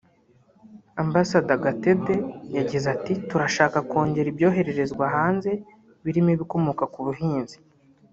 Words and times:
Amb 1.01 1.15
Gatete 1.65 2.15
yagize 2.57 2.85
ati 2.95 3.13
”Turashaka 3.27 3.77
kongera 3.89 4.27
ibyoherezwa 4.33 5.05
hanze 5.15 5.51
birimo 6.03 6.29
ibikomoka 6.35 6.83
ku 6.95 6.99
buhinzi 7.07 7.57